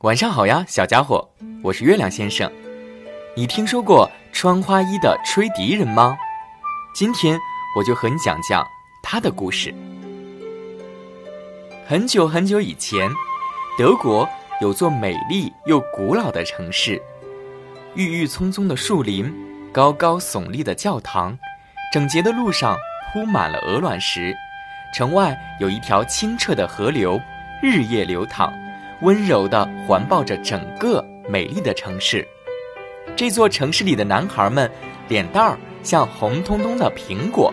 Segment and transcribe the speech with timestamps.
[0.00, 1.26] 晚上好呀，小家伙，
[1.62, 2.52] 我是月亮先生。
[3.34, 6.18] 你听说过穿花衣的吹笛人吗？
[6.94, 7.40] 今天
[7.74, 8.62] 我就和你讲讲
[9.02, 9.74] 他的故事。
[11.88, 13.10] 很久很久以前，
[13.78, 14.28] 德国
[14.60, 17.00] 有座美丽又古老的城市，
[17.94, 19.32] 郁郁葱葱的树林，
[19.72, 21.36] 高高耸立的教堂，
[21.90, 22.76] 整洁的路上
[23.14, 24.36] 铺满了鹅卵石。
[24.94, 27.18] 城外有一条清澈的河流，
[27.62, 28.52] 日夜流淌，
[29.02, 32.26] 温柔地环抱着整个美丽的城市。
[33.14, 34.70] 这座城市里的男孩们
[35.08, 37.52] 脸蛋儿像红彤彤的苹果，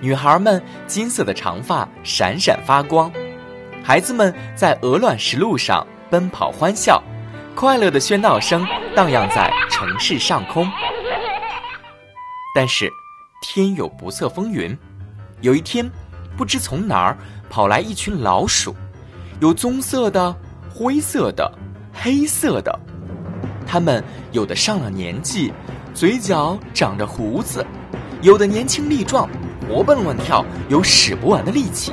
[0.00, 3.10] 女孩们金色的长发闪闪发光，
[3.82, 7.02] 孩子们在鹅卵石路上奔跑欢笑，
[7.54, 10.70] 快乐的喧闹声荡漾在城市上空。
[12.54, 12.88] 但是，
[13.42, 14.76] 天有不测风云，
[15.40, 15.90] 有一天。
[16.36, 17.16] 不知从哪儿
[17.48, 18.74] 跑来一群老鼠，
[19.40, 20.34] 有棕色的、
[20.74, 21.48] 灰色的、
[21.92, 22.76] 黑色的。
[23.64, 25.52] 它们有的上了年纪，
[25.94, 27.64] 嘴角长着胡子；
[28.22, 29.28] 有的年轻力壮，
[29.68, 31.92] 活蹦乱跳，有使不完的力气。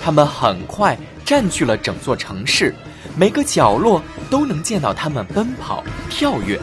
[0.00, 2.72] 它们很快占据了整座城市，
[3.16, 4.00] 每个角落
[4.30, 6.56] 都能见到它们奔跑、跳跃。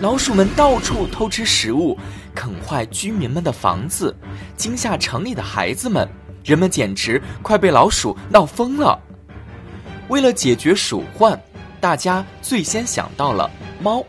[0.00, 1.98] 老鼠们到处偷吃食物。
[2.34, 4.14] 啃坏居民们的房子，
[4.58, 6.06] 惊吓城里的孩子们，
[6.44, 8.98] 人们简直快被老鼠闹疯了。
[10.08, 11.38] 为了解决鼠患，
[11.80, 14.04] 大家最先想到了猫。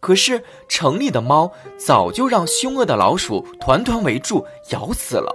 [0.00, 5.34] 可是城里的猫早就让凶恶的老鼠团团围住，咬死了。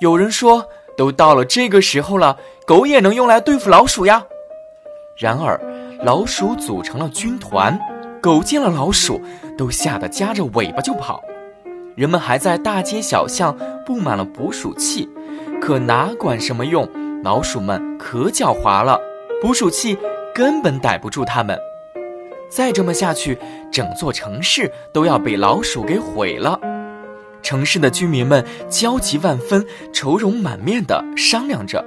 [0.00, 0.64] 有人说，
[0.96, 4.24] 都到了这个时候了，狗也能用来对付老鼠呀。
[5.18, 5.60] 然而，
[6.02, 7.78] 老鼠组成了军团。
[8.20, 9.22] 狗见了老鼠，
[9.56, 11.22] 都吓得夹着尾巴就跑。
[11.94, 15.08] 人们还在大街小巷布满了捕鼠器，
[15.60, 16.88] 可哪管什么用，
[17.22, 19.00] 老鼠们可狡猾了，
[19.40, 19.96] 捕鼠器
[20.34, 21.58] 根本逮不住它们。
[22.48, 23.38] 再这么下去，
[23.72, 26.58] 整座城市都要被老鼠给毁了。
[27.42, 31.84] 城市的居民们焦急万分，愁容满面地商量着。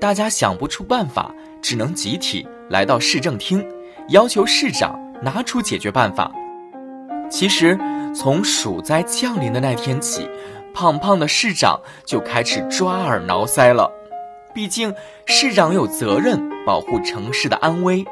[0.00, 3.66] 大家想不出办法，只能集体来到市政厅，
[4.08, 4.98] 要求市长。
[5.22, 6.32] 拿出解决办法。
[7.30, 7.78] 其实，
[8.14, 10.26] 从鼠灾降临的那天起，
[10.72, 13.92] 胖胖的市长就开始抓耳挠腮了。
[14.54, 14.94] 毕竟，
[15.26, 18.04] 市长有责任保护城市的安危。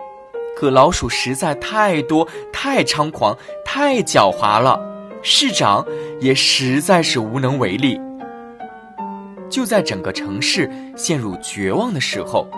[0.56, 4.81] 可老鼠实在太多、太猖狂、太狡猾了，
[5.22, 5.87] 市长
[6.21, 8.00] 也实在是无能为力。
[9.49, 12.49] 就在整个城市陷入绝望的时候，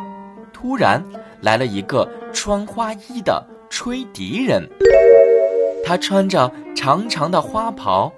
[0.52, 1.04] 突然
[1.40, 3.44] 来了一个穿花衣的。
[3.72, 4.68] 吹笛人，
[5.84, 8.12] 他穿着长长的花袍，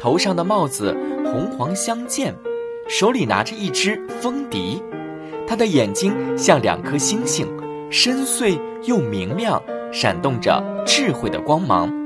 [0.00, 0.92] 头上的帽子
[1.24, 2.34] 红黄相间，
[2.88, 4.82] 手里拿着一支风笛，
[5.46, 7.46] 他的眼睛像两颗星星，
[7.90, 9.62] 深邃又明亮，
[9.92, 12.05] 闪动着智慧的光芒。